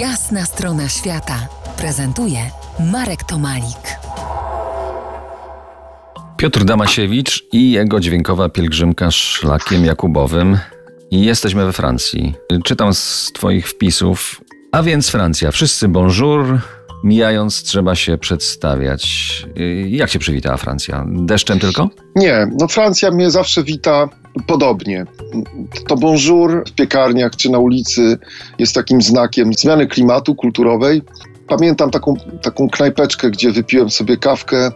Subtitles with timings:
[0.00, 2.38] Jasna strona świata prezentuje
[2.92, 3.98] Marek Tomalik.
[6.36, 10.58] Piotr Damasiewicz i jego dźwiękowa pielgrzymka szlakiem jakubowym.
[11.10, 12.34] I jesteśmy we Francji.
[12.64, 14.40] Czytam z Twoich wpisów.
[14.72, 15.50] A więc Francja.
[15.50, 16.60] Wszyscy bonjour.
[17.04, 19.46] Mijając, trzeba się przedstawiać.
[19.86, 21.04] Jak się przywitała Francja?
[21.08, 21.88] Deszczem tylko?
[22.16, 24.08] Nie, no Francja mnie zawsze wita
[24.46, 25.06] podobnie.
[25.88, 28.18] To bonjour w piekarniach czy na ulicy
[28.58, 31.02] jest takim znakiem zmiany klimatu kulturowej.
[31.48, 34.70] Pamiętam taką, taką knajpeczkę, gdzie wypiłem sobie kawkę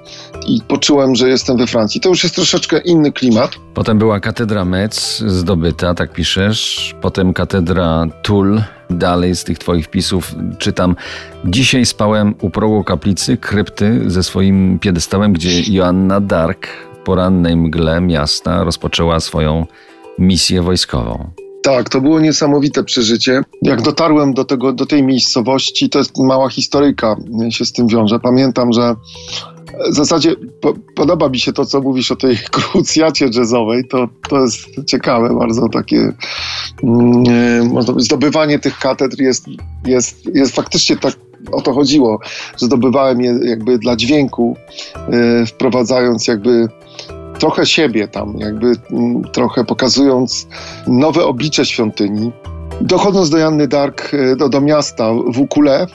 [0.46, 2.00] i poczułem, że jestem we Francji.
[2.00, 3.50] To już jest troszeczkę inny klimat.
[3.74, 6.94] Potem była katedra Metz zdobyta, tak piszesz.
[7.00, 8.62] Potem katedra Toul.
[8.90, 10.96] Dalej z tych twoich wpisów czytam.
[11.44, 18.00] Dzisiaj spałem u progu kaplicy, krypty ze swoim piedestałem, gdzie Joanna Dark w porannej mgle
[18.00, 19.66] miasta rozpoczęła swoją
[20.18, 21.30] misję wojskową.
[21.62, 23.42] Tak, to było niesamowite przeżycie.
[23.62, 27.16] Jak dotarłem do, tego, do tej miejscowości, to jest mała historyjka
[27.50, 28.20] się z tym wiąże.
[28.20, 28.94] Pamiętam, że
[29.90, 33.88] w zasadzie po, podoba mi się to, co mówisz o tej krucjacie jazzowej.
[33.88, 36.12] To, to jest ciekawe, bardzo takie
[36.82, 39.46] mm, zdobywanie tych katedr jest,
[39.86, 41.14] jest, jest faktycznie tak
[41.52, 42.20] o to chodziło,
[42.56, 44.56] że zdobywałem je jakby dla dźwięku,
[45.08, 46.68] yy, wprowadzając jakby
[47.38, 50.46] trochę siebie tam, jakby mm, trochę pokazując
[50.86, 52.32] nowe oblicze świątyni.
[52.80, 55.86] Dochodząc do Janny Dark, e, do, do miasta w Ukule,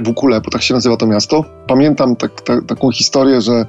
[0.00, 3.66] w Ukule, bo tak się nazywa to miasto, pamiętam tak, tak, taką historię, że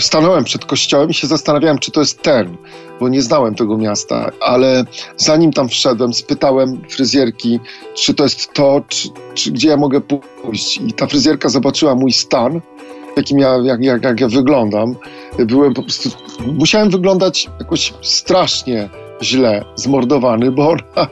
[0.00, 2.56] stanąłem przed kościołem i się zastanawiałem, czy to jest ten,
[3.00, 4.84] bo nie znałem tego miasta, ale
[5.16, 7.60] zanim tam wszedłem, spytałem fryzjerki,
[7.94, 10.80] czy to jest to, czy, czy gdzie ja mogę pójść.
[10.86, 12.60] I ta fryzjerka zobaczyła mój stan
[13.16, 14.96] jakim ja, jak, jak, jak ja wyglądam.
[15.38, 16.10] Byłem po prostu,
[16.46, 18.88] musiałem wyglądać jakoś strasznie
[19.22, 21.08] źle, zmordowany, bo ona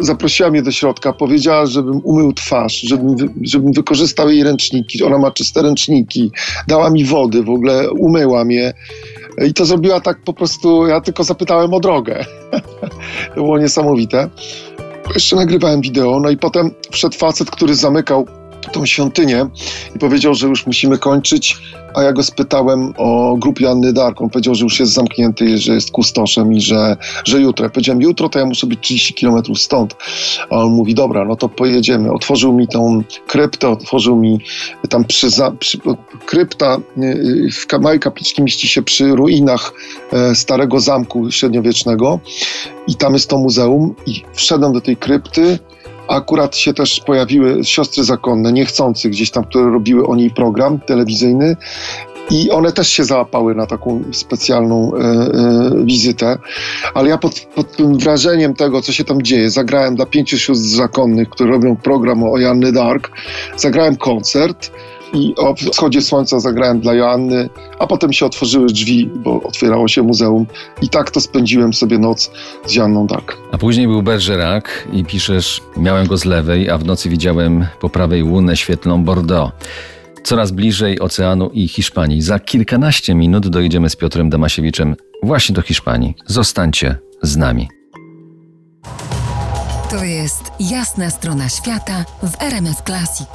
[0.00, 5.04] zaprosiła mnie do środka, powiedziała, żebym umył twarz, żebym, żebym wykorzystał jej ręczniki.
[5.04, 6.30] Ona ma czyste ręczniki,
[6.68, 8.74] dała mi wody, w ogóle umyła mnie.
[9.46, 12.24] I to zrobiła tak po prostu, ja tylko zapytałem o drogę.
[13.34, 14.28] to było niesamowite.
[15.14, 18.26] Jeszcze nagrywałem wideo, no i potem wszedł facet, który zamykał
[18.72, 19.46] tą świątynię
[19.96, 21.56] i powiedział, że już musimy kończyć,
[21.96, 24.20] a ja go spytałem o grupie Anny Dark.
[24.20, 27.64] On powiedział, że już jest zamknięty, że jest kustoszem i że, że jutro.
[27.64, 29.96] Ja powiedziałem, jutro to ja muszę być 30 kilometrów stąd.
[30.50, 32.12] A on mówi, dobra, no to pojedziemy.
[32.12, 34.40] Otworzył mi tą kryptę, otworzył mi
[34.88, 35.28] tam przy,
[35.58, 35.78] przy
[36.26, 39.72] krypta y, w małej kapliczki mieści się przy ruinach
[40.12, 42.20] e, starego zamku średniowiecznego
[42.86, 45.58] i tam jest to muzeum i wszedłem do tej krypty
[46.08, 51.56] Akurat się też pojawiły siostry zakonne, niechcący gdzieś tam, które robiły o niej program telewizyjny.
[52.30, 56.38] I one też się załapały na taką specjalną e, e, wizytę.
[56.94, 60.68] Ale ja pod, pod, tym wrażeniem tego, co się tam dzieje, zagrałem dla pięciu sióstr
[60.68, 63.10] zakonnych, które robią program o Janny Dark,
[63.56, 64.70] zagrałem koncert
[65.12, 70.02] i o wschodzie słońca zagrałem dla Joanny, a potem się otworzyły drzwi, bo otwierało się
[70.02, 70.46] muzeum
[70.82, 72.30] i tak to spędziłem sobie noc
[72.66, 73.36] z Janną Dark.
[73.52, 77.88] A później był Bergerac i piszesz, miałem go z lewej, a w nocy widziałem po
[77.88, 79.52] prawej łunę świetlną Bordeaux.
[80.24, 82.22] Coraz bliżej oceanu i Hiszpanii.
[82.22, 86.14] Za kilkanaście minut dojedziemy z Piotrem Damasiewiczem właśnie do Hiszpanii.
[86.26, 87.68] Zostańcie z nami.
[89.90, 93.28] To jest jasna strona świata w RMS Classic.